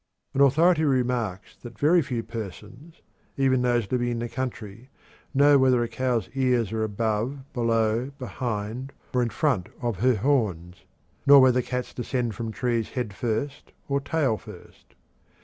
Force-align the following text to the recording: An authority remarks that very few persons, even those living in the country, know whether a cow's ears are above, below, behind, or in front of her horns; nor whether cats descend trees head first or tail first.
An 0.33 0.41
authority 0.41 0.83
remarks 0.83 1.55
that 1.57 1.77
very 1.77 2.01
few 2.01 2.23
persons, 2.23 3.03
even 3.37 3.61
those 3.61 3.91
living 3.91 4.07
in 4.07 4.17
the 4.17 4.27
country, 4.27 4.89
know 5.31 5.59
whether 5.59 5.83
a 5.83 5.87
cow's 5.87 6.27
ears 6.33 6.71
are 6.71 6.81
above, 6.83 7.43
below, 7.53 8.09
behind, 8.17 8.93
or 9.13 9.21
in 9.21 9.29
front 9.29 9.69
of 9.79 9.97
her 9.99 10.15
horns; 10.15 10.85
nor 11.27 11.39
whether 11.39 11.61
cats 11.61 11.93
descend 11.93 12.33
trees 12.51 12.89
head 12.89 13.13
first 13.13 13.73
or 13.87 13.99
tail 14.01 14.37
first. 14.37 14.95